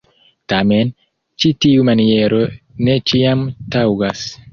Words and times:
Tamen, 0.51 0.87
ĉi 1.43 1.51
tiu 1.65 1.85
maniero 1.89 2.39
ne 2.87 2.97
ĉiam 3.13 3.45
taŭgas. 3.77 4.25